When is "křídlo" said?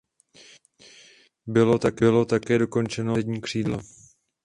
3.41-3.79